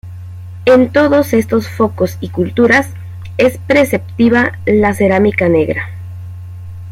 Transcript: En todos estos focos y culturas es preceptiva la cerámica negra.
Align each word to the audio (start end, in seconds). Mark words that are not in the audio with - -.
En 0.65 0.91
todos 0.91 1.31
estos 1.31 1.67
focos 1.69 2.17
y 2.21 2.29
culturas 2.29 2.89
es 3.37 3.59
preceptiva 3.59 4.53
la 4.65 4.95
cerámica 4.95 5.47
negra. 5.47 5.89